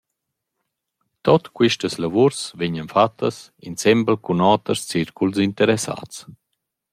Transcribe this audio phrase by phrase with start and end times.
[1.27, 3.37] Tuot quistas lavuors vegnan fattas
[3.69, 6.17] insembel cun oters circuls interessats.